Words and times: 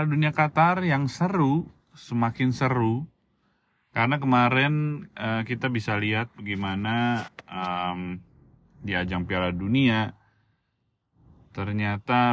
Piala 0.00 0.16
Dunia 0.16 0.32
Qatar 0.32 0.80
yang 0.80 1.12
seru, 1.12 1.68
semakin 1.92 2.56
seru. 2.56 3.04
Karena 3.92 4.16
kemarin 4.16 5.04
uh, 5.12 5.44
kita 5.44 5.68
bisa 5.68 5.92
lihat 6.00 6.32
bagaimana 6.40 7.28
um, 7.44 8.16
di 8.80 8.96
ajang 8.96 9.28
Piala 9.28 9.52
Dunia 9.52 10.16
ternyata 11.52 12.32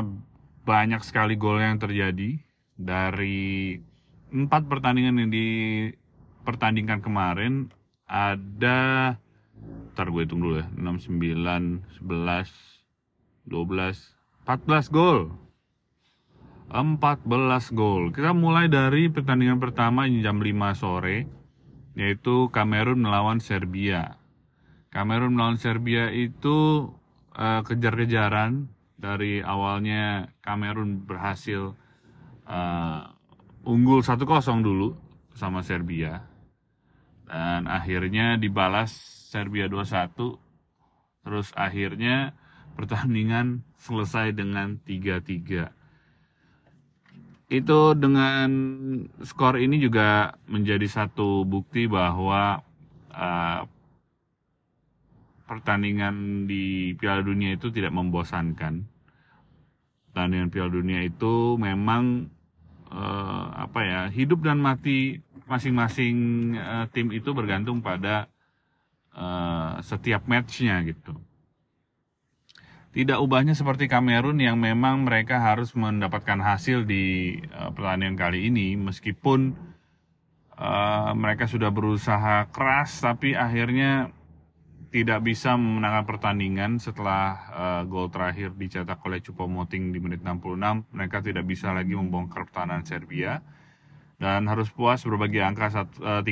banyak 0.63 1.03
sekali 1.03 1.35
gol 1.35 1.59
yang 1.59 1.75
terjadi 1.75 2.39
dari 2.79 3.75
empat 4.31 4.63
pertandingan 4.71 5.27
yang 5.27 5.31
dipertandingkan 5.35 7.03
kemarin. 7.03 7.67
Ada 8.07 9.19
ntar 9.91 10.07
gue 10.07 10.23
hitung 10.23 10.39
dulu 10.39 10.63
ya 10.63 10.71
6, 10.71 11.11
9, 11.11 11.99
11, 11.99 13.43
12, 13.43 13.51
14 14.47 14.87
gol 14.87 15.35
14 16.67 17.71
gol. 17.71 18.11
Kita 18.11 18.35
mulai 18.35 18.67
dari 18.67 19.07
pertandingan 19.07 19.55
pertama 19.55 20.03
jam 20.07 20.43
5 20.43 20.51
sore 20.75 21.23
yaitu 21.97 22.51
Kamerun 22.51 22.99
melawan 23.01 23.39
Serbia. 23.39 24.19
Kamerun 24.91 25.33
melawan 25.33 25.57
Serbia 25.57 26.11
itu 26.11 26.91
uh, 27.33 27.61
kejar-kejaran. 27.63 28.67
Dari 28.97 29.45
awalnya 29.45 30.33
Kamerun 30.41 31.05
berhasil 31.05 31.77
uh, 32.49 33.01
unggul 33.61 34.01
1-0 34.01 34.25
dulu 34.59 34.97
sama 35.37 35.61
Serbia. 35.61 36.25
Dan 37.29 37.69
akhirnya 37.69 38.35
dibalas 38.35 38.91
Serbia 39.31 39.69
2-1 39.69 40.15
terus 41.27 41.51
akhirnya 41.59 42.31
pertandingan 42.79 43.67
selesai 43.75 44.31
dengan 44.31 44.79
3-3 44.87 45.76
itu 47.47 47.95
dengan 47.95 48.49
skor 49.23 49.55
ini 49.55 49.79
juga 49.79 50.35
menjadi 50.51 50.83
satu 50.83 51.47
bukti 51.47 51.87
bahwa 51.87 52.59
uh, 53.15 53.63
pertandingan 55.47 56.43
di 56.43 56.91
Piala 56.99 57.23
Dunia 57.23 57.55
itu 57.55 57.71
tidak 57.71 57.95
membosankan. 57.95 58.83
Pertandingan 60.11 60.51
Piala 60.51 60.71
Dunia 60.75 60.99
itu 61.07 61.55
memang 61.55 62.27
uh, 62.91 63.45
apa 63.55 63.79
ya 63.79 64.01
hidup 64.11 64.43
dan 64.43 64.59
mati 64.59 65.23
masing-masing 65.47 66.15
uh, 66.59 66.85
tim 66.91 67.15
itu 67.15 67.31
bergantung 67.31 67.79
pada 67.79 68.27
uh, 69.15 69.79
setiap 69.79 70.27
matchnya 70.27 70.83
gitu. 70.83 71.15
Tidak 72.97 73.21
ubahnya 73.21 73.53
seperti 73.53 73.85
Kamerun 73.85 74.41
yang 74.41 74.57
memang 74.57 75.05
mereka 75.05 75.37
harus 75.37 75.77
mendapatkan 75.77 76.41
hasil 76.41 76.81
di 76.89 77.37
uh, 77.53 77.69
pertandingan 77.69 78.17
kali 78.17 78.49
ini. 78.49 78.73
Meskipun 78.73 79.53
uh, 80.57 81.13
mereka 81.13 81.45
sudah 81.45 81.69
berusaha 81.69 82.49
keras 82.49 82.97
tapi 82.97 83.37
akhirnya 83.37 84.09
tidak 84.89 85.29
bisa 85.29 85.53
memenangkan 85.53 86.09
pertandingan 86.09 86.81
setelah 86.81 87.37
uh, 87.53 87.81
gol 87.85 88.09
terakhir 88.09 88.57
dicetak 88.57 88.97
oleh 89.05 89.21
Cupomoting 89.21 89.93
di 89.93 90.01
menit 90.01 90.25
66 90.25 90.89
mereka 90.89 91.21
tidak 91.21 91.45
bisa 91.45 91.69
lagi 91.77 91.93
membongkar 91.93 92.49
pertahanan 92.49 92.81
Serbia. 92.81 93.45
Dan 94.17 94.49
harus 94.49 94.73
puas 94.73 95.05
berbagi 95.05 95.37
angka 95.45 95.85
3-3 96.01 96.25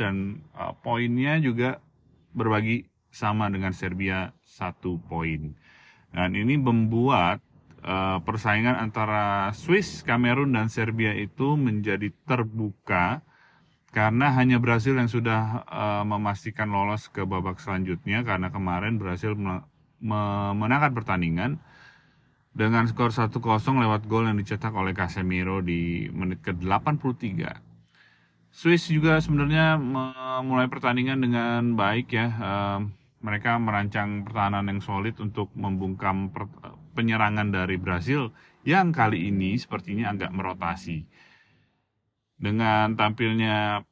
dan 0.00 0.40
poinnya 0.80 1.36
juga 1.36 1.84
berbagi 2.32 2.88
sama 3.12 3.52
dengan 3.52 3.76
Serbia 3.76 4.32
satu 4.40 4.96
poin. 5.04 5.67
Dan 6.12 6.34
ini 6.34 6.56
membuat 6.56 7.44
uh, 7.84 8.18
persaingan 8.24 8.76
antara 8.76 9.52
Swiss, 9.54 10.00
Kamerun, 10.02 10.56
dan 10.56 10.72
Serbia 10.72 11.12
itu 11.14 11.54
menjadi 11.54 12.10
terbuka 12.24 13.20
karena 13.88 14.30
hanya 14.36 14.60
Brasil 14.60 14.94
yang 14.96 15.08
sudah 15.08 15.64
uh, 15.64 16.04
memastikan 16.04 16.68
lolos 16.68 17.08
ke 17.08 17.24
babak 17.24 17.56
selanjutnya 17.56 18.20
karena 18.20 18.52
kemarin 18.52 19.00
Brasil 19.00 19.32
memenangkan 19.98 20.92
pertandingan 20.92 21.56
dengan 22.52 22.84
skor 22.90 23.14
1-0 23.14 23.38
lewat 23.62 24.10
gol 24.10 24.28
yang 24.28 24.36
dicetak 24.36 24.74
oleh 24.74 24.92
Casemiro 24.92 25.62
di 25.62 26.10
menit 26.10 26.42
ke-83. 26.42 27.24
Swiss 28.50 28.90
juga 28.90 29.22
sebenarnya 29.22 29.78
memulai 29.78 30.66
pertandingan 30.66 31.22
dengan 31.22 31.78
baik 31.78 32.10
ya. 32.10 32.26
Uh, 32.34 32.80
mereka 33.18 33.58
merancang 33.58 34.22
pertahanan 34.22 34.70
yang 34.70 34.80
solid 34.82 35.18
untuk 35.18 35.50
membungkam 35.58 36.30
penyerangan 36.94 37.50
dari 37.50 37.74
Brasil 37.74 38.30
yang 38.62 38.94
kali 38.94 39.30
ini 39.30 39.58
sepertinya 39.58 40.14
agak 40.14 40.30
merotasi. 40.30 41.02
Dengan 42.38 42.94
tampilnya 42.94 43.82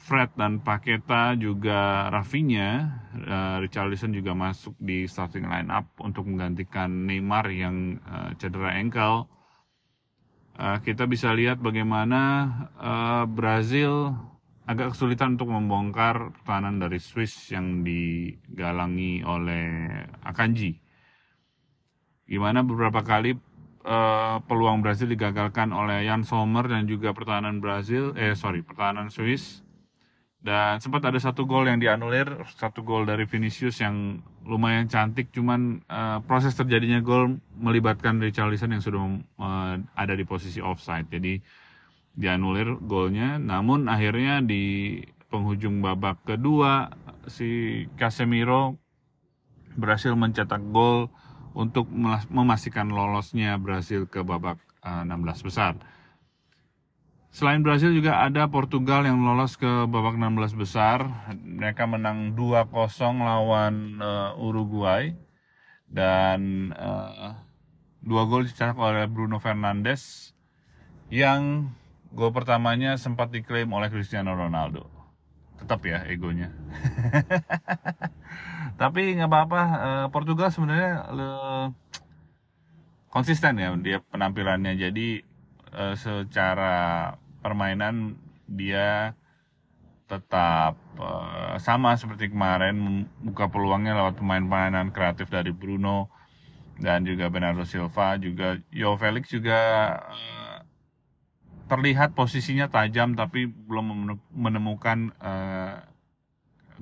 Fred 0.00 0.32
dan 0.38 0.62
Paketa 0.64 1.36
juga 1.36 2.08
Rafinha, 2.08 2.70
uh, 3.14 3.56
Richarlison 3.60 4.16
juga 4.16 4.32
masuk 4.32 4.72
di 4.80 5.04
starting 5.04 5.44
line 5.44 5.68
up 5.68 5.86
untuk 6.00 6.24
menggantikan 6.24 6.88
Neymar 7.04 7.50
yang 7.52 8.00
uh, 8.06 8.32
cedera 8.40 8.74
ankle. 8.74 9.28
Uh, 10.56 10.78
kita 10.80 11.04
bisa 11.04 11.32
lihat 11.36 11.60
bagaimana 11.60 12.20
uh, 12.80 13.24
Brazil 13.28 14.16
agak 14.70 14.94
kesulitan 14.94 15.34
untuk 15.34 15.50
membongkar 15.50 16.30
pertahanan 16.30 16.78
dari 16.78 17.02
Swiss 17.02 17.50
yang 17.50 17.82
digalangi 17.82 19.26
oleh 19.26 19.90
Akanji. 20.22 20.78
Gimana 22.30 22.62
beberapa 22.62 23.02
kali 23.02 23.34
uh, 23.82 24.38
peluang 24.46 24.78
Brazil 24.78 25.10
digagalkan 25.10 25.74
oleh 25.74 26.06
Jan 26.06 26.22
Sommer 26.22 26.70
dan 26.70 26.86
juga 26.86 27.10
pertahanan 27.10 27.58
Brazil, 27.58 28.14
eh 28.14 28.38
sorry, 28.38 28.62
pertahanan 28.62 29.10
Swiss. 29.10 29.66
Dan 30.40 30.78
sempat 30.78 31.04
ada 31.04 31.18
satu 31.18 31.44
gol 31.44 31.68
yang 31.68 31.82
dianulir, 31.82 32.30
satu 32.56 32.80
gol 32.80 33.04
dari 33.04 33.28
Vinicius 33.28 33.82
yang 33.82 34.24
lumayan 34.46 34.88
cantik, 34.88 35.34
cuman 35.34 35.84
uh, 35.90 36.22
proses 36.24 36.54
terjadinya 36.54 37.02
gol 37.02 37.42
melibatkan 37.58 38.22
Richarlison 38.22 38.72
yang 38.72 38.80
sudah 38.80 39.02
uh, 39.36 39.74
ada 39.98 40.14
di 40.14 40.22
posisi 40.24 40.62
offside. 40.62 41.10
Jadi 41.10 41.42
dianulir 42.14 42.76
golnya 42.82 43.38
namun 43.38 43.86
akhirnya 43.86 44.42
di 44.42 44.98
penghujung 45.30 45.78
babak 45.78 46.22
kedua 46.26 46.90
si 47.30 47.84
Casemiro 47.94 48.76
berhasil 49.78 50.12
mencetak 50.18 50.60
gol 50.74 51.08
untuk 51.54 51.86
memastikan 52.30 52.90
lolosnya 52.90 53.58
Brasil 53.58 54.06
ke 54.06 54.22
babak 54.22 54.58
16 54.82 55.06
eh, 55.10 55.42
besar. 55.46 55.74
Selain 57.30 57.62
Brasil 57.62 57.94
juga 57.94 58.26
ada 58.26 58.50
Portugal 58.50 59.06
yang 59.06 59.22
lolos 59.22 59.54
ke 59.54 59.86
babak 59.86 60.18
16 60.18 60.50
besar. 60.58 61.30
Mereka 61.38 61.86
menang 61.86 62.34
2-0 62.34 62.74
lawan 63.22 64.02
uh, 64.02 64.34
Uruguay 64.34 65.14
dan 65.86 66.70
uh, 66.74 67.38
dua 68.02 68.26
gol 68.26 68.46
dicetak 68.46 68.74
oleh 68.74 69.06
Bruno 69.06 69.38
Fernandes 69.38 70.34
yang 71.06 71.70
Gol 72.10 72.34
pertamanya 72.34 72.98
sempat 72.98 73.30
diklaim 73.30 73.70
oleh 73.70 73.86
Cristiano 73.86 74.34
Ronaldo. 74.34 74.90
Tetap 75.62 75.80
ya 75.86 76.02
egonya. 76.10 76.50
Tapi 78.80 79.14
nggak 79.14 79.30
apa-apa. 79.30 79.62
Eh, 79.62 80.06
Portugal 80.10 80.50
sebenarnya 80.50 81.06
konsisten 83.12 83.60
ya 83.62 83.70
dia 83.78 84.02
penampilannya. 84.02 84.74
Jadi 84.74 85.22
eh, 85.74 85.94
secara 85.94 87.14
permainan 87.40 88.18
dia 88.50 89.14
tetap 90.10 90.74
uh, 90.98 91.54
sama 91.62 91.94
seperti 91.94 92.34
kemarin 92.34 93.06
buka 93.22 93.46
peluangnya 93.46 93.94
lewat 93.94 94.18
pemain-pemainan 94.18 94.90
kreatif 94.90 95.30
dari 95.30 95.54
Bruno 95.54 96.10
dan 96.82 97.06
juga 97.06 97.30
Bernardo 97.30 97.62
Silva 97.62 98.18
juga 98.18 98.58
Yo 98.74 98.98
Felix 98.98 99.30
juga 99.30 99.60
terlihat 101.70 102.18
posisinya 102.18 102.66
tajam 102.66 103.14
tapi 103.14 103.46
belum 103.46 104.18
menemukan 104.34 105.14
uh, 105.22 105.86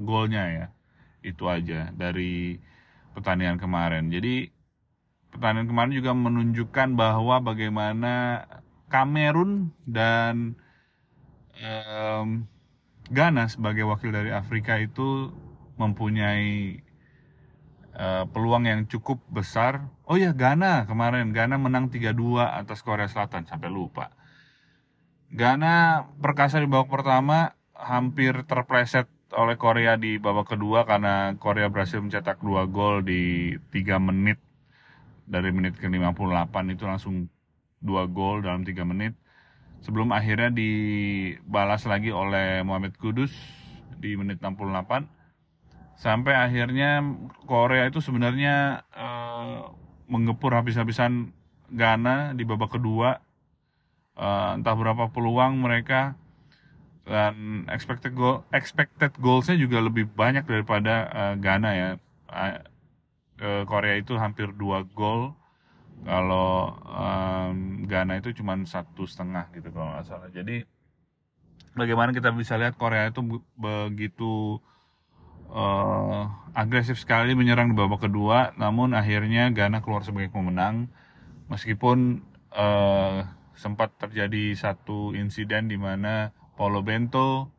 golnya 0.01 0.45
ya 0.49 0.67
itu 1.21 1.45
aja 1.45 1.93
dari 1.93 2.57
pertandingan 3.13 3.61
kemarin 3.61 4.09
jadi 4.09 4.49
pertandingan 5.29 5.69
kemarin 5.69 5.93
juga 5.93 6.13
menunjukkan 6.17 6.97
bahwa 6.97 7.37
bagaimana 7.45 8.45
Kamerun 8.89 9.77
dan 9.85 10.57
um, 11.61 12.49
Ghana 13.13 13.53
sebagai 13.53 13.85
wakil 13.85 14.13
dari 14.13 14.33
Afrika 14.33 14.81
itu 14.81 15.29
mempunyai 15.77 16.81
uh, 17.97 18.25
peluang 18.29 18.65
yang 18.65 18.81
cukup 18.89 19.21
besar. 19.29 19.89
Oh 20.09 20.17
ya 20.17 20.33
Ghana 20.33 20.89
kemarin 20.89 21.33
Ghana 21.33 21.61
menang 21.61 21.93
3-2 21.93 22.41
atas 22.41 22.81
Korea 22.81 23.09
Selatan 23.09 23.45
sampai 23.45 23.69
lupa. 23.69 24.18
Ghana 25.29 26.09
perkasa 26.25 26.57
di 26.57 26.65
babak 26.65 26.89
pertama 26.89 27.53
hampir 27.77 28.49
terpleset 28.49 29.13
oleh 29.37 29.61
Korea 29.61 30.01
di 30.01 30.17
babak 30.17 30.57
kedua 30.57 30.89
karena 30.89 31.37
Korea 31.37 31.69
berhasil 31.69 32.01
mencetak 32.01 32.41
dua 32.41 32.65
gol 32.65 33.05
di 33.05 33.53
tiga 33.69 34.01
menit 34.01 34.41
dari 35.29 35.53
menit 35.53 35.77
ke 35.77 35.85
58 35.85 36.73
itu 36.73 36.85
langsung 36.89 37.29
dua 37.85 38.09
gol 38.09 38.41
dalam 38.41 38.65
tiga 38.65 38.89
menit. 38.89 39.13
Sebelum 39.85 40.17
akhirnya 40.17 40.49
dibalas 40.49 41.85
lagi 41.85 42.09
oleh 42.09 42.65
Muhammad 42.65 42.97
Kudus 42.97 43.31
di 44.01 44.17
menit 44.17 44.41
68 44.41 45.07
sampai 46.01 46.35
akhirnya 46.35 47.05
Korea 47.45 47.85
itu 47.87 48.01
sebenarnya 48.01 48.87
uh, 48.97 49.77
mengepur 50.09 50.57
habis-habisan 50.57 51.37
Ghana 51.69 52.33
di 52.33 52.49
babak 52.49 52.81
kedua 52.81 53.28
uh, 54.19 54.59
entah 54.59 54.75
berapa 54.75 55.09
peluang 55.15 55.63
mereka. 55.63 56.19
Dan 57.09 57.65
expected 57.73 58.13
goal 58.13 58.45
expected 58.53 59.17
goalsnya 59.17 59.57
juga 59.57 59.81
lebih 59.81 60.13
banyak 60.13 60.45
daripada 60.45 61.09
uh, 61.09 61.35
Ghana 61.41 61.71
ya. 61.73 61.89
Uh, 62.29 63.65
Korea 63.65 63.97
itu 63.97 64.19
hampir 64.19 64.51
dua 64.53 64.85
gol. 64.93 65.33
Kalau 66.05 66.79
um, 66.85 67.87
Ghana 67.89 68.21
itu 68.21 68.35
cuma 68.37 68.55
satu 68.67 69.09
setengah 69.09 69.49
gitu 69.57 69.71
kalau 69.73 69.95
nggak 69.95 70.07
salah. 70.07 70.29
Jadi 70.31 70.63
bagaimana 71.79 72.11
kita 72.11 72.35
bisa 72.35 72.59
lihat 72.59 72.77
Korea 72.77 73.09
itu 73.09 73.25
begitu 73.57 74.59
uh, 75.49 76.29
agresif 76.55 76.99
sekali 76.99 77.33
menyerang 77.33 77.73
di 77.73 77.77
babak 77.79 78.05
kedua, 78.05 78.55
namun 78.59 78.93
akhirnya 78.93 79.51
Ghana 79.55 79.81
keluar 79.81 80.05
sebagai 80.05 80.31
pemenang. 80.35 80.91
Meskipun 81.49 82.21
uh, 82.53 83.25
sempat 83.59 83.91
terjadi 83.99 84.55
satu 84.55 85.11
insiden 85.19 85.67
di 85.67 85.75
mana 85.75 86.31
Paulo 86.55 86.87
Bento 86.87 87.51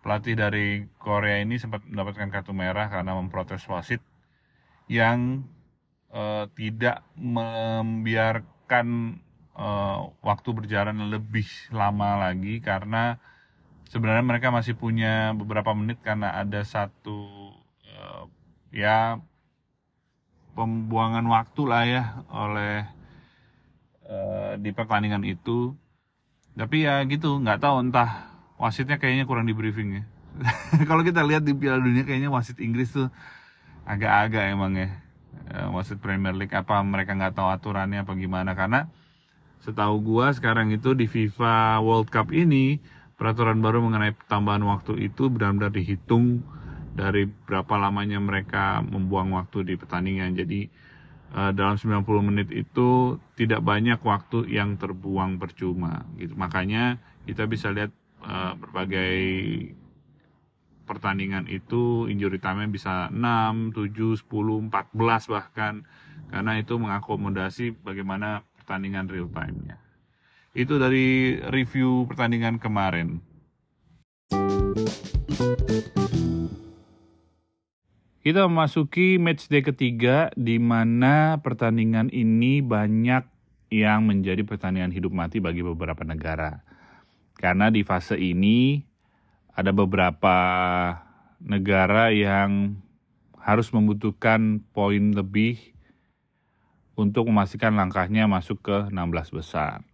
pelatih 0.00 0.40
dari 0.40 0.88
Korea 0.96 1.44
ini 1.44 1.60
sempat 1.60 1.84
mendapatkan 1.84 2.32
kartu 2.32 2.56
merah 2.56 2.88
karena 2.88 3.12
memprotes 3.12 3.68
wasit 3.68 4.00
yang 4.88 5.44
uh, 6.08 6.48
tidak 6.56 7.04
membiarkan 7.20 9.20
uh, 9.52 10.16
waktu 10.24 10.48
berjalan 10.56 11.12
lebih 11.12 11.44
lama 11.76 12.16
lagi 12.16 12.64
karena 12.64 13.20
sebenarnya 13.92 14.24
mereka 14.24 14.48
masih 14.48 14.80
punya 14.80 15.36
beberapa 15.36 15.76
menit 15.76 16.00
karena 16.00 16.40
ada 16.40 16.64
satu 16.64 17.52
uh, 17.84 18.24
ya 18.72 19.20
pembuangan 20.56 21.28
waktu 21.28 21.62
lah 21.68 21.84
ya 21.84 22.02
oleh 22.32 22.97
uh, 24.08 24.56
di 24.58 24.72
pertandingan 24.72 25.22
itu. 25.22 25.76
Tapi 26.58 26.88
ya 26.88 26.98
gitu 27.06 27.38
nggak 27.38 27.62
tahu 27.62 27.86
entah 27.86 28.34
wasitnya 28.58 28.98
kayaknya 28.98 29.28
kurang 29.28 29.46
di 29.46 29.54
briefing 29.54 30.02
ya. 30.02 30.02
Kalau 30.88 31.06
kita 31.06 31.22
lihat 31.22 31.46
di 31.46 31.54
Piala 31.54 31.78
Dunia 31.78 32.02
kayaknya 32.02 32.32
wasit 32.32 32.58
Inggris 32.58 32.90
tuh 32.90 33.12
agak-agak 33.86 34.50
emang 34.50 34.74
ya. 34.74 34.90
Uh, 35.48 35.72
wasit 35.78 36.02
Premier 36.02 36.34
League 36.34 36.52
apa 36.52 36.82
mereka 36.82 37.14
nggak 37.14 37.38
tahu 37.38 37.48
aturannya 37.48 38.02
apa 38.02 38.12
gimana. 38.18 38.58
Karena 38.58 38.90
setahu 39.62 40.02
gua 40.02 40.34
sekarang 40.34 40.74
itu 40.74 40.92
di 40.98 41.06
FIFA 41.06 41.78
World 41.84 42.10
Cup 42.10 42.34
ini 42.34 42.82
peraturan 43.18 43.58
baru 43.58 43.82
mengenai 43.82 44.14
tambahan 44.30 44.62
waktu 44.62 45.10
itu 45.10 45.26
benar-benar 45.26 45.74
dihitung 45.74 46.42
dari 46.94 47.26
berapa 47.26 47.78
lamanya 47.78 48.18
mereka 48.18 48.82
membuang 48.82 49.34
waktu 49.38 49.62
di 49.62 49.74
pertandingan. 49.78 50.34
Jadi 50.34 50.70
uh, 51.34 51.52
dalam 51.52 51.76
90 51.76 52.04
menit 52.28 52.48
itu 52.52 53.20
tidak 53.36 53.60
banyak 53.64 54.00
waktu 54.00 54.48
yang 54.48 54.76
terbuang 54.80 55.36
percuma 55.36 56.04
gitu. 56.16 56.36
Makanya 56.36 56.96
kita 57.28 57.44
bisa 57.44 57.72
lihat 57.72 57.92
uh, 58.24 58.56
berbagai 58.56 59.16
pertandingan 60.88 61.44
itu 61.52 62.08
injury 62.08 62.40
time 62.40 62.72
bisa 62.72 63.12
6, 63.12 63.76
7, 63.76 64.24
10, 64.24 64.72
14 64.72 65.32
bahkan 65.32 65.84
karena 66.32 66.52
itu 66.56 66.74
mengakomodasi 66.80 67.76
bagaimana 67.84 68.44
pertandingan 68.56 69.08
real 69.08 69.28
time-nya. 69.28 69.76
Itu 70.56 70.80
dari 70.80 71.36
review 71.40 72.08
pertandingan 72.08 72.56
kemarin. 72.56 73.20
Kita 78.18 78.50
memasuki 78.50 79.14
match 79.14 79.46
day 79.46 79.62
ketiga 79.62 80.34
di 80.34 80.58
mana 80.58 81.38
pertandingan 81.38 82.10
ini 82.10 82.58
banyak 82.58 83.22
yang 83.70 84.10
menjadi 84.10 84.42
pertandingan 84.42 84.90
hidup 84.90 85.14
mati 85.14 85.38
bagi 85.38 85.62
beberapa 85.62 86.02
negara. 86.02 86.66
Karena 87.38 87.70
di 87.70 87.86
fase 87.86 88.18
ini 88.18 88.82
ada 89.54 89.70
beberapa 89.70 90.34
negara 91.38 92.10
yang 92.10 92.82
harus 93.38 93.70
membutuhkan 93.70 94.66
poin 94.74 95.14
lebih 95.14 95.78
untuk 96.98 97.30
memastikan 97.30 97.78
langkahnya 97.78 98.26
masuk 98.26 98.58
ke 98.66 98.78
16 98.90 99.30
besar. 99.30 99.86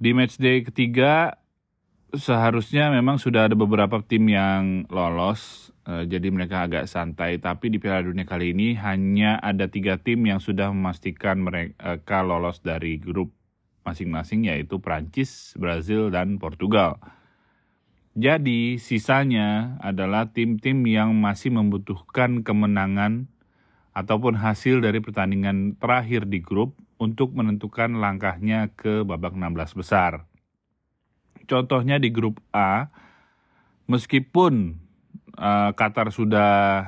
Di 0.00 0.16
matchday 0.16 0.64
ketiga 0.64 1.36
seharusnya 2.14 2.92
memang 2.94 3.18
sudah 3.18 3.50
ada 3.50 3.56
beberapa 3.58 3.98
tim 4.04 4.30
yang 4.30 4.86
lolos, 4.92 5.72
uh, 5.88 6.06
jadi 6.06 6.30
mereka 6.30 6.66
agak 6.66 6.86
santai. 6.86 7.42
Tapi 7.42 7.72
di 7.72 7.82
Piala 7.82 8.06
Dunia 8.06 8.22
kali 8.22 8.54
ini 8.54 8.78
hanya 8.78 9.40
ada 9.42 9.66
tiga 9.66 9.98
tim 9.98 10.22
yang 10.26 10.38
sudah 10.38 10.70
memastikan 10.70 11.42
mereka 11.42 12.22
lolos 12.22 12.62
dari 12.62 13.02
grup 13.02 13.34
masing-masing 13.86 14.50
yaitu 14.50 14.82
Prancis, 14.82 15.54
Brazil, 15.54 16.10
dan 16.10 16.42
Portugal. 16.42 16.98
Jadi 18.16 18.80
sisanya 18.80 19.76
adalah 19.78 20.32
tim-tim 20.32 20.82
yang 20.88 21.14
masih 21.14 21.52
membutuhkan 21.52 22.40
kemenangan 22.42 23.28
ataupun 23.92 24.40
hasil 24.40 24.80
dari 24.80 25.04
pertandingan 25.04 25.76
terakhir 25.76 26.24
di 26.24 26.40
grup 26.40 26.74
untuk 26.96 27.36
menentukan 27.36 28.00
langkahnya 28.00 28.72
ke 28.72 29.04
babak 29.04 29.36
16 29.36 29.76
besar. 29.76 30.24
Contohnya 31.46 31.96
di 32.02 32.10
grup 32.10 32.42
A, 32.50 32.90
meskipun 33.86 34.76
uh, 35.38 35.70
Qatar 35.72 36.10
sudah 36.10 36.82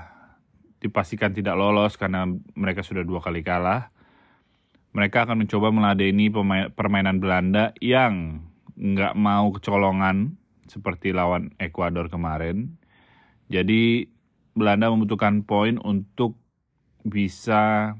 dipastikan 0.78 1.34
tidak 1.34 1.58
lolos 1.58 1.98
karena 1.98 2.26
mereka 2.54 2.86
sudah 2.86 3.02
dua 3.02 3.18
kali 3.18 3.42
kalah, 3.42 3.90
mereka 4.94 5.26
akan 5.26 5.46
mencoba 5.46 5.74
meladeni 5.74 6.30
permainan 6.74 7.18
Belanda 7.18 7.74
yang 7.82 8.46
nggak 8.78 9.18
mau 9.18 9.50
kecolongan 9.50 10.38
seperti 10.70 11.10
lawan 11.10 11.50
Ekuador 11.58 12.06
kemarin. 12.06 12.78
Jadi 13.50 14.06
Belanda 14.54 14.90
membutuhkan 14.90 15.42
poin 15.42 15.78
untuk 15.82 16.38
bisa 17.02 17.94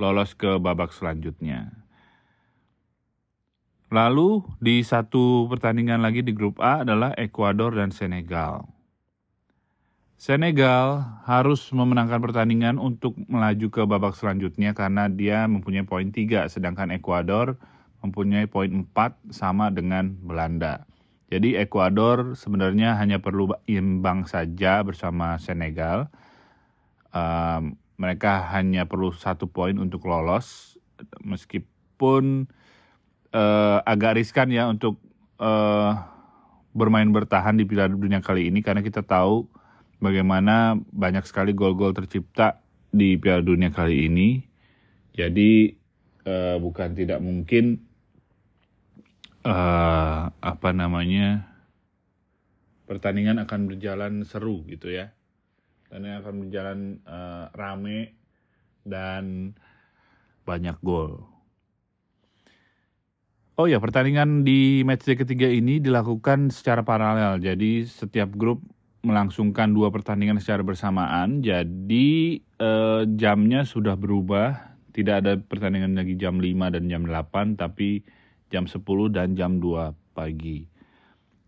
lolos 0.00 0.32
ke 0.32 0.56
babak 0.56 0.92
selanjutnya. 0.92 1.75
Lalu 3.86 4.42
di 4.58 4.82
satu 4.82 5.46
pertandingan 5.46 6.02
lagi 6.02 6.26
di 6.26 6.34
grup 6.34 6.58
A 6.58 6.82
adalah 6.82 7.14
Ekuador 7.14 7.78
dan 7.78 7.94
Senegal. 7.94 8.66
Senegal 10.16 11.04
harus 11.28 11.70
memenangkan 11.70 12.18
pertandingan 12.18 12.80
untuk 12.82 13.14
melaju 13.30 13.66
ke 13.68 13.82
babak 13.84 14.16
selanjutnya 14.16 14.72
karena 14.72 15.06
dia 15.06 15.44
mempunyai 15.46 15.84
poin 15.84 16.08
3 16.08 16.48
sedangkan 16.50 16.88
Ekuador 16.98 17.60
mempunyai 18.02 18.48
poin 18.50 18.72
4 18.72 18.90
sama 19.30 19.70
dengan 19.70 20.18
Belanda. 20.18 20.88
Jadi 21.30 21.54
Ekuador 21.54 22.34
sebenarnya 22.34 22.98
hanya 22.98 23.22
perlu 23.22 23.54
imbang 23.70 24.26
saja 24.26 24.82
bersama 24.82 25.38
Senegal. 25.38 26.10
Um, 27.14 27.78
mereka 28.00 28.50
hanya 28.50 28.88
perlu 28.88 29.14
satu 29.14 29.46
poin 29.46 29.78
untuk 29.78 30.08
lolos 30.10 30.74
meskipun 31.22 32.48
uh, 33.36 33.84
agak 33.84 34.16
riskan 34.16 34.48
ya 34.48 34.64
untuk 34.72 34.96
uh, 35.36 36.00
bermain 36.72 37.08
bertahan 37.08 37.56
di 37.60 37.68
Piala 37.68 37.92
Dunia 37.92 38.24
kali 38.24 38.48
ini 38.48 38.64
karena 38.64 38.80
kita 38.80 39.04
tahu 39.04 39.44
bagaimana 40.00 40.80
banyak 40.92 41.24
sekali 41.28 41.52
gol-gol 41.52 41.92
tercipta 41.92 42.64
di 42.88 43.20
Piala 43.20 43.44
Dunia 43.44 43.68
kali 43.68 44.08
ini. 44.08 44.40
Jadi 45.12 45.72
uh, 46.24 46.56
bukan 46.60 46.92
tidak 46.96 47.20
mungkin 47.20 47.80
uh, 49.44 50.32
apa 50.32 50.70
namanya 50.72 51.48
pertandingan 52.84 53.40
akan 53.44 53.60
berjalan 53.68 54.22
seru 54.24 54.64
gitu 54.68 54.92
ya 54.92 55.12
yang 55.96 56.20
akan 56.20 56.34
berjalan 56.44 56.78
uh, 57.08 57.48
rame 57.56 58.20
dan 58.84 59.56
banyak 60.44 60.76
gol. 60.84 61.35
Oh 63.56 63.64
ya, 63.64 63.80
pertandingan 63.80 64.44
di 64.44 64.84
matchday 64.84 65.16
ketiga 65.16 65.48
ini 65.48 65.80
dilakukan 65.80 66.52
secara 66.52 66.84
paralel. 66.84 67.40
Jadi 67.40 67.88
setiap 67.88 68.36
grup 68.36 68.60
melangsungkan 69.00 69.72
dua 69.72 69.88
pertandingan 69.88 70.36
secara 70.44 70.60
bersamaan. 70.60 71.40
Jadi 71.40 72.36
eh, 72.36 73.02
jamnya 73.16 73.64
sudah 73.64 73.96
berubah. 73.96 74.76
Tidak 74.92 75.14
ada 75.24 75.40
pertandingan 75.40 75.96
lagi 75.96 76.20
jam 76.20 76.36
5 76.36 76.52
dan 76.68 76.84
jam 76.92 77.08
8, 77.08 77.56
tapi 77.56 78.04
jam 78.52 78.68
10 78.68 78.84
dan 79.08 79.32
jam 79.32 79.56
2 79.56 79.96
pagi. 80.12 80.68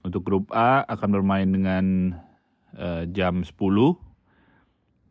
Untuk 0.00 0.25
grup 0.25 0.49
A 0.57 0.88
akan 0.88 1.12
bermain 1.12 1.53
dengan 1.53 2.17
eh, 2.73 3.05
jam 3.12 3.45
10 3.45 3.53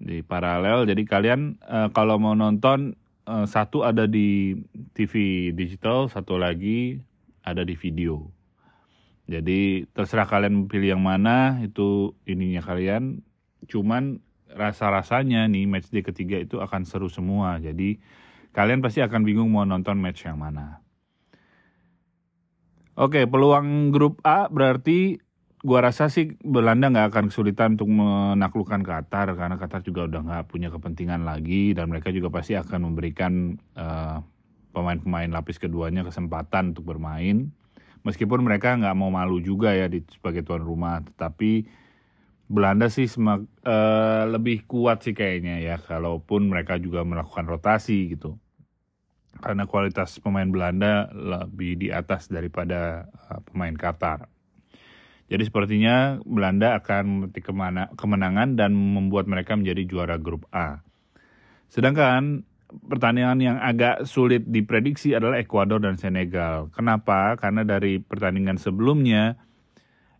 di 0.01 0.25
paralel. 0.25 0.89
Jadi 0.89 1.05
kalian 1.05 1.61
uh, 1.61 1.89
kalau 1.93 2.21
mau 2.21 2.33
nonton 2.37 2.93
uh, 3.27 3.45
satu 3.45 3.83
ada 3.83 4.07
di 4.07 4.55
TV 4.95 5.51
digital, 5.51 6.07
satu 6.07 6.39
lagi 6.39 7.03
ada 7.43 7.61
di 7.67 7.75
video. 7.75 8.31
Jadi 9.27 9.83
terserah 9.91 10.23
kalian 10.23 10.71
pilih 10.71 10.95
yang 10.95 11.03
mana 11.03 11.59
itu 11.59 12.15
ininya 12.23 12.63
kalian. 12.63 13.19
Cuman 13.67 14.23
rasa-rasanya 14.47 15.43
nih 15.51 15.67
match 15.67 15.91
day 15.91 15.99
ketiga 15.99 16.39
itu 16.39 16.63
akan 16.63 16.87
seru 16.87 17.11
semua. 17.11 17.59
Jadi 17.59 17.99
kalian 18.55 18.79
pasti 18.79 19.03
akan 19.03 19.27
bingung 19.27 19.51
mau 19.51 19.67
nonton 19.67 19.99
match 19.99 20.23
yang 20.23 20.39
mana. 20.39 20.79
Oke, 22.97 23.27
peluang 23.29 23.93
grup 23.93 24.23
A 24.25 24.49
berarti 24.49 25.21
gua 25.65 25.79
rasa 25.89 26.09
sih 26.09 26.37
Belanda 26.45 26.89
nggak 26.93 27.07
akan 27.13 27.25
kesulitan 27.33 27.79
untuk 27.79 27.89
menaklukkan 27.89 28.81
Qatar 28.85 29.33
karena 29.33 29.55
Qatar 29.57 29.81
juga 29.81 30.05
udah 30.05 30.21
nggak 30.21 30.43
punya 30.49 30.69
kepentingan 30.69 31.25
lagi 31.25 31.73
dan 31.73 31.89
mereka 31.89 32.13
juga 32.13 32.29
pasti 32.29 32.53
akan 32.53 32.91
memberikan 32.91 33.57
pemain 33.73 34.21
pemain-pemain 34.75 35.33
lapis 35.33 35.57
keduanya 35.57 36.05
kesempatan 36.05 36.77
untuk 36.77 36.93
bermain. 36.93 37.49
Meskipun 38.05 38.45
mereka 38.45 38.77
nggak 38.77 38.93
mau 38.93 39.09
malu 39.09 39.41
juga 39.41 39.73
ya 39.73 39.89
di 39.89 40.05
sebagai 40.05 40.45
tuan 40.45 40.61
rumah, 40.61 41.01
tetapi 41.01 41.65
Belanda 42.47 42.87
sih 42.87 43.09
semak, 43.09 43.43
uh, 43.65 44.23
lebih 44.29 44.63
kuat 44.69 45.03
sih 45.03 45.17
kayaknya 45.17 45.59
ya, 45.59 45.75
kalaupun 45.81 46.47
mereka 46.47 46.77
juga 46.79 47.01
melakukan 47.03 47.49
rotasi 47.49 48.15
gitu 48.15 48.39
karena 49.41 49.69
kualitas 49.69 50.17
pemain 50.17 50.49
Belanda 50.49 51.09
lebih 51.13 51.77
di 51.77 51.87
atas 51.93 52.29
daripada 52.29 53.05
uh, 53.29 53.41
pemain 53.45 53.73
Qatar. 53.73 54.25
Jadi 55.27 55.43
sepertinya 55.43 56.23
Belanda 56.23 56.79
akan 56.79 57.03
memetik 57.27 57.51
kemenangan 57.99 58.55
dan 58.55 58.71
membuat 58.71 59.27
mereka 59.27 59.59
menjadi 59.59 59.83
juara 59.83 60.15
grup 60.15 60.47
A. 60.55 60.79
Sedangkan 61.67 62.47
pertandingan 62.67 63.39
yang 63.43 63.57
agak 63.59 64.07
sulit 64.07 64.47
diprediksi 64.47 65.15
adalah 65.15 65.39
Ekuador 65.39 65.83
dan 65.83 65.99
Senegal. 65.99 66.71
Kenapa? 66.71 67.35
Karena 67.35 67.67
dari 67.67 67.99
pertandingan 67.99 68.55
sebelumnya 68.55 69.35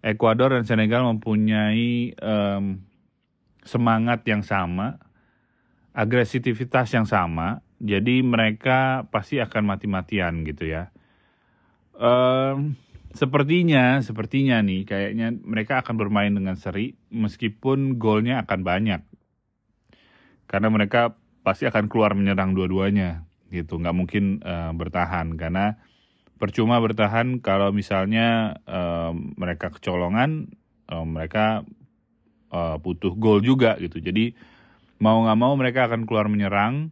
Ekuador 0.03 0.55
dan 0.55 0.67
Senegal 0.67 1.07
mempunyai 1.07 2.15
um, 2.19 2.83
semangat 3.63 4.23
yang 4.27 4.43
sama, 4.43 4.99
agresivitas 5.91 6.91
yang 6.95 7.07
sama, 7.07 7.63
jadi 7.79 8.23
mereka 8.23 9.07
pasti 9.11 9.39
akan 9.43 9.63
mati-matian 9.67 10.47
gitu 10.47 10.67
ya. 10.71 10.89
Um, 11.97 12.77
sepertinya, 13.13 13.99
sepertinya 14.03 14.59
nih, 14.63 14.83
kayaknya 14.83 15.31
mereka 15.31 15.83
akan 15.83 15.95
bermain 15.95 16.33
dengan 16.33 16.55
seri 16.59 16.97
meskipun 17.13 18.01
golnya 18.01 18.43
akan 18.43 18.59
banyak. 18.65 19.01
Karena 20.47 20.67
mereka 20.71 21.15
pasti 21.43 21.67
akan 21.67 21.87
keluar 21.87 22.15
menyerang 22.15 22.55
dua-duanya 22.55 23.27
gitu, 23.51 23.79
nggak 23.79 23.95
mungkin 23.95 24.43
uh, 24.43 24.75
bertahan 24.75 25.39
karena 25.39 25.79
percuma 26.35 26.79
bertahan 26.83 27.39
kalau 27.39 27.71
misalnya 27.71 28.59
uh, 28.67 29.15
mereka 29.15 29.71
kecolongan, 29.71 30.51
uh, 30.91 31.07
mereka 31.07 31.63
uh, 32.51 32.75
butuh 32.79 33.15
gol 33.15 33.39
juga 33.39 33.79
gitu. 33.79 34.03
Jadi 34.03 34.35
mau 34.99 35.23
nggak 35.23 35.39
mau 35.39 35.53
mereka 35.55 35.87
akan 35.87 36.03
keluar 36.03 36.27
menyerang 36.27 36.91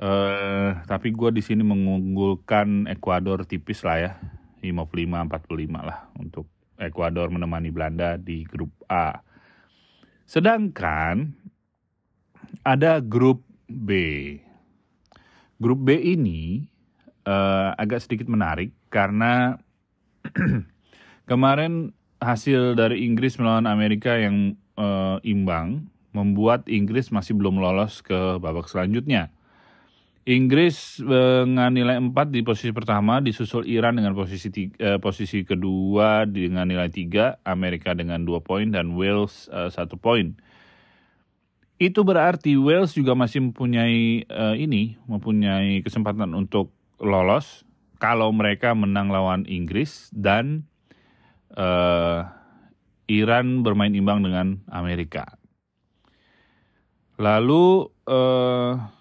Uh, 0.00 0.80
tapi 0.88 1.12
gue 1.12 1.28
di 1.28 1.44
sini 1.44 1.60
mengunggulkan 1.60 2.88
Ekuador 2.88 3.44
tipis 3.44 3.84
lah 3.84 4.00
ya, 4.00 4.12
55-45 4.60 5.72
lah 5.80 6.08
untuk 6.16 6.46
Ekuador 6.80 7.28
menemani 7.28 7.68
Belanda 7.68 8.16
di 8.16 8.40
grup 8.48 8.72
A. 8.88 9.20
Sedangkan 10.24 11.28
ada 12.64 13.04
grup 13.04 13.44
B. 13.68 13.90
Grup 15.60 15.84
B 15.84 15.92
ini 16.00 16.64
uh, 17.28 17.76
agak 17.76 18.00
sedikit 18.00 18.32
menarik 18.32 18.72
karena 18.88 19.60
kemarin 21.30 21.92
hasil 22.20 22.76
dari 22.76 23.04
Inggris 23.04 23.36
melawan 23.36 23.68
Amerika 23.68 24.16
yang 24.16 24.56
uh, 24.80 25.20
imbang 25.20 25.88
membuat 26.16 26.66
Inggris 26.66 27.12
masih 27.12 27.36
belum 27.36 27.60
lolos 27.60 28.00
ke 28.00 28.40
babak 28.40 28.66
selanjutnya. 28.66 29.30
Inggris 30.30 31.02
dengan 31.02 31.74
nilai 31.74 31.98
4 31.98 32.14
di 32.30 32.46
posisi 32.46 32.70
pertama 32.70 33.18
disusul 33.18 33.66
Iran 33.66 33.98
dengan 33.98 34.14
posisi 34.14 34.46
tiga, 34.54 34.78
eh, 34.78 34.98
posisi 35.02 35.42
kedua 35.42 36.22
dengan 36.22 36.70
nilai 36.70 36.86
3, 36.86 37.42
Amerika 37.42 37.98
dengan 37.98 38.22
2 38.22 38.38
poin 38.38 38.70
dan 38.70 38.94
Wales 38.94 39.50
eh, 39.50 39.74
1 39.74 39.90
poin. 39.98 40.38
Itu 41.82 42.06
berarti 42.06 42.54
Wales 42.54 42.94
juga 42.94 43.18
masih 43.18 43.50
mempunyai 43.50 44.22
eh, 44.22 44.54
ini, 44.54 44.94
mempunyai 45.10 45.82
kesempatan 45.82 46.30
untuk 46.38 46.70
lolos 47.02 47.66
kalau 47.98 48.30
mereka 48.30 48.70
menang 48.78 49.10
lawan 49.10 49.42
Inggris 49.50 50.14
dan 50.14 50.62
eh, 51.58 52.22
Iran 53.10 53.66
bermain 53.66 53.90
imbang 53.90 54.22
dengan 54.22 54.62
Amerika. 54.70 55.26
Lalu 57.18 57.90
eh, 58.06 58.99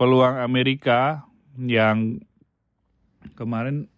peluang 0.00 0.40
Amerika 0.40 1.28
yang 1.60 2.24
kemarin 3.36 3.92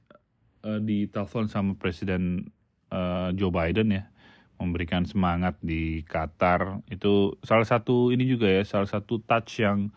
uh, 0.66 0.82
ditelepon 0.82 1.46
sama 1.46 1.78
Presiden 1.78 2.50
uh, 2.90 3.30
Joe 3.38 3.54
Biden 3.54 3.94
ya 3.94 4.10
memberikan 4.58 5.06
semangat 5.06 5.54
di 5.62 6.02
Qatar 6.02 6.82
itu 6.90 7.38
salah 7.46 7.62
satu 7.62 8.10
ini 8.10 8.26
juga 8.26 8.50
ya 8.50 8.66
salah 8.66 8.90
satu 8.90 9.22
touch 9.22 9.62
yang 9.62 9.94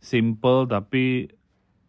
simple 0.00 0.64
tapi 0.64 1.28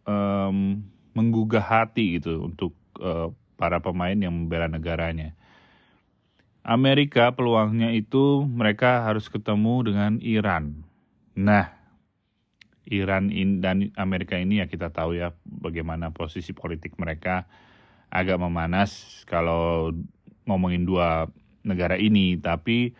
um, 0.03 0.83
menggugah 1.15 1.63
hati 1.63 2.19
gitu 2.19 2.51
untuk 2.51 2.75
uh, 2.99 3.31
para 3.55 3.79
pemain 3.79 4.15
yang 4.15 4.35
membela 4.35 4.67
negaranya. 4.67 5.31
Amerika 6.59 7.31
peluangnya 7.31 7.95
itu 7.95 8.43
mereka 8.43 9.07
harus 9.07 9.31
ketemu 9.31 9.91
dengan 9.91 10.11
Iran. 10.19 10.83
Nah, 11.37 11.74
Iran 12.89 13.33
dan 13.61 13.89
Amerika 13.97 14.37
ini 14.37 14.61
ya 14.61 14.69
kita 14.69 14.93
tahu 14.93 15.17
ya 15.17 15.33
bagaimana 15.45 16.13
posisi 16.13 16.53
politik 16.53 16.97
mereka 17.01 17.49
agak 18.13 18.37
memanas 18.37 19.23
kalau 19.25 19.91
ngomongin 20.45 20.85
dua 20.85 21.25
negara 21.65 21.97
ini. 21.97 22.37
Tapi 22.37 22.93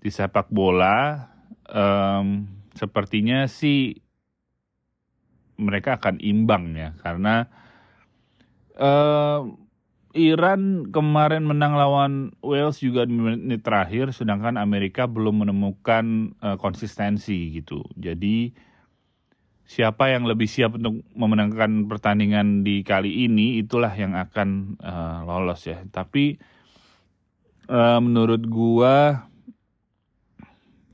di 0.00 0.10
sepak 0.10 0.48
bola 0.48 1.28
um, 1.68 2.48
sepertinya 2.72 3.44
sih 3.44 4.00
mereka 5.60 6.00
akan 6.00 6.16
imbang 6.24 6.72
ya. 6.72 6.96
Karena 7.04 7.44
uh, 8.80 9.44
Iran 10.16 10.88
kemarin 10.88 11.44
menang 11.44 11.76
lawan 11.76 12.32
Wales 12.40 12.80
juga 12.80 13.04
di 13.04 13.12
menit 13.12 13.60
terakhir 13.60 14.16
sedangkan 14.16 14.56
Amerika 14.56 15.04
belum 15.04 15.44
menemukan 15.44 16.32
uh, 16.40 16.56
konsistensi 16.56 17.52
gitu. 17.52 17.84
Jadi 18.00 18.65
siapa 19.66 20.14
yang 20.14 20.30
lebih 20.30 20.46
siap 20.46 20.78
untuk 20.78 21.02
memenangkan 21.18 21.90
pertandingan 21.90 22.62
di 22.62 22.86
kali 22.86 23.26
ini 23.26 23.58
itulah 23.58 23.90
yang 23.90 24.14
akan 24.14 24.78
uh, 24.78 25.26
lolos 25.26 25.66
ya. 25.66 25.82
Tapi 25.90 26.38
uh, 27.66 27.98
menurut 27.98 28.46
gua 28.46 29.26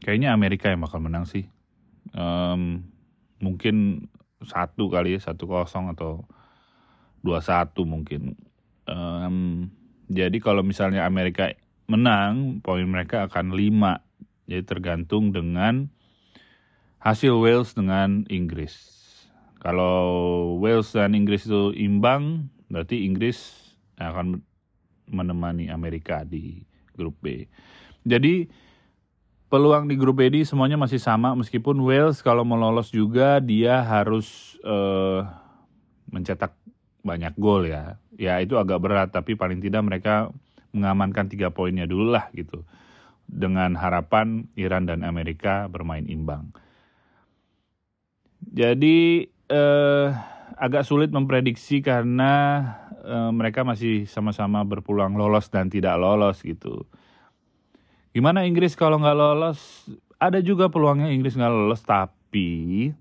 kayaknya 0.00 0.32
Amerika 0.32 0.72
yang 0.72 0.80
bakal 0.80 1.04
menang 1.04 1.28
sih. 1.28 1.46
Um, 2.16 2.88
mungkin 3.44 4.08
satu 4.42 4.88
kali 4.88 5.16
ya 5.16 5.20
satu 5.22 5.46
kosong 5.46 5.92
atau 5.92 6.24
dua 7.20 7.44
satu 7.44 7.84
mungkin. 7.84 8.34
Um, 8.88 9.70
jadi 10.10 10.42
kalau 10.42 10.66
misalnya 10.66 11.06
Amerika 11.06 11.54
menang, 11.86 12.64
poin 12.64 12.88
mereka 12.88 13.28
akan 13.28 13.52
lima. 13.52 14.00
Jadi 14.48 14.64
tergantung 14.66 15.30
dengan 15.30 15.92
hasil 17.02 17.34
Wales 17.42 17.74
dengan 17.74 18.22
Inggris. 18.30 18.78
Kalau 19.58 20.06
Wales 20.58 20.90
dan 20.94 21.14
Inggris 21.18 21.46
itu 21.46 21.74
imbang, 21.74 22.50
berarti 22.70 23.06
Inggris 23.06 23.70
akan 23.98 24.42
menemani 25.10 25.70
Amerika 25.70 26.22
di 26.22 26.62
grup 26.94 27.18
B. 27.22 27.46
Jadi 28.02 28.46
peluang 29.50 29.86
di 29.90 29.94
grup 29.98 30.22
B 30.22 30.30
ini 30.30 30.42
semuanya 30.46 30.78
masih 30.78 30.98
sama 30.98 31.34
meskipun 31.34 31.78
Wales 31.82 32.22
kalau 32.22 32.42
mau 32.46 32.58
lolos 32.58 32.90
juga 32.90 33.38
dia 33.38 33.82
harus 33.82 34.58
uh, 34.62 35.26
mencetak 36.10 36.54
banyak 37.02 37.34
gol 37.38 37.66
ya. 37.66 37.98
Ya 38.14 38.38
itu 38.38 38.58
agak 38.58 38.78
berat 38.82 39.08
tapi 39.10 39.34
paling 39.34 39.58
tidak 39.58 39.82
mereka 39.82 40.30
mengamankan 40.70 41.26
tiga 41.28 41.50
poinnya 41.50 41.86
dulu 41.86 42.14
lah 42.14 42.30
gitu. 42.34 42.62
Dengan 43.26 43.78
harapan 43.78 44.50
Iran 44.58 44.86
dan 44.86 45.06
Amerika 45.06 45.66
bermain 45.70 46.06
imbang. 46.06 46.50
Jadi 48.42 49.30
eh, 49.30 50.06
agak 50.58 50.82
sulit 50.82 51.14
memprediksi 51.14 51.78
karena 51.78 52.64
eh, 53.02 53.30
mereka 53.30 53.62
masih 53.62 54.10
sama-sama 54.10 54.66
berpeluang 54.66 55.14
lolos 55.14 55.46
dan 55.46 55.70
tidak 55.70 55.94
lolos 55.98 56.42
gitu. 56.42 56.82
Gimana 58.12 58.44
Inggris 58.44 58.76
kalau 58.76 59.00
nggak 59.00 59.18
lolos? 59.18 59.88
Ada 60.20 60.44
juga 60.44 60.68
peluangnya 60.68 61.10
Inggris 61.10 61.34
nggak 61.34 61.50
lolos, 61.50 61.82
tapi 61.82 62.92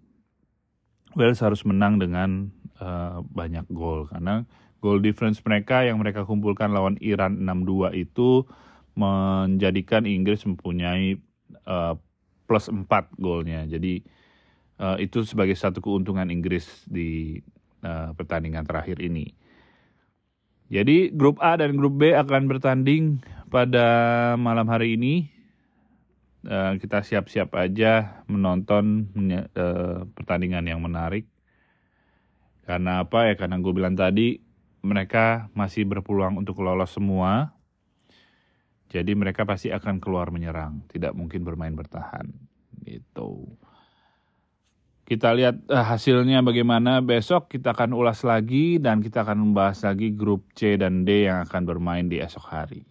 Wales 1.11 1.43
harus 1.43 1.67
menang 1.67 1.99
dengan 1.99 2.47
uh, 2.79 3.19
banyak 3.19 3.67
gol 3.75 4.07
karena 4.07 4.47
goal 4.79 5.03
difference 5.03 5.43
mereka 5.43 5.83
yang 5.83 5.99
mereka 5.99 6.23
kumpulkan 6.23 6.71
lawan 6.71 6.95
Iran 7.03 7.43
6-2 7.43 7.91
itu 7.99 8.47
menjadikan 8.95 10.07
Inggris 10.07 10.47
mempunyai 10.47 11.19
uh, 11.67 11.99
plus 12.47 12.71
4 12.71 12.87
golnya. 13.19 13.67
Jadi 13.67 14.03
uh, 14.81 14.97
itu 14.97 15.21
sebagai 15.21 15.53
satu 15.53 15.77
keuntungan 15.79 16.25
Inggris 16.33 16.65
di 16.89 17.37
uh, 17.85 18.17
pertandingan 18.17 18.65
terakhir 18.65 18.97
ini. 18.97 19.29
Jadi 20.71 21.13
grup 21.13 21.37
A 21.43 21.59
dan 21.59 21.77
grup 21.77 22.01
B 22.01 22.15
akan 22.17 22.49
bertanding 22.49 23.21
pada 23.53 23.85
malam 24.41 24.65
hari 24.65 24.97
ini. 24.97 25.29
Uh, 26.41 26.73
kita 26.81 27.05
siap-siap 27.05 27.53
aja 27.53 28.25
menonton 28.25 29.13
uh, 29.53 30.09
pertandingan 30.17 30.65
yang 30.65 30.81
menarik. 30.81 31.29
Karena 32.65 33.05
apa 33.05 33.29
ya? 33.29 33.33
Karena 33.37 33.61
gue 33.61 33.73
bilang 33.77 33.93
tadi 33.93 34.41
mereka 34.81 35.53
masih 35.53 35.85
berpeluang 35.85 36.41
untuk 36.41 36.57
lolos 36.65 36.97
semua 36.97 37.61
jadi 38.91 39.15
mereka 39.15 39.47
pasti 39.47 39.71
akan 39.71 40.03
keluar 40.03 40.35
menyerang, 40.35 40.83
tidak 40.91 41.15
mungkin 41.15 41.47
bermain 41.47 41.71
bertahan. 41.71 42.27
Gitu. 42.83 43.47
Kita 45.11 45.35
lihat 45.35 45.67
uh, 45.67 45.83
hasilnya 45.83 46.39
bagaimana 46.39 47.03
besok 47.03 47.51
kita 47.51 47.75
akan 47.75 47.91
ulas 47.91 48.23
lagi 48.23 48.79
dan 48.79 49.03
kita 49.03 49.27
akan 49.27 49.43
membahas 49.43 49.83
lagi 49.83 50.15
grup 50.15 50.47
C 50.55 50.79
dan 50.79 51.03
D 51.03 51.27
yang 51.27 51.43
akan 51.43 51.67
bermain 51.67 52.07
di 52.07 52.23
esok 52.23 52.47
hari. 52.47 52.87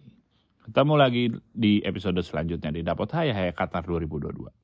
Ketemu 0.61 0.93
lagi 1.01 1.33
di 1.49 1.81
episode 1.81 2.21
selanjutnya 2.21 2.69
di 2.69 2.85
Dapot 2.85 3.09
Hayah 3.09 3.33
Hayah 3.33 3.57
Qatar 3.57 3.89
2022. 3.89 4.60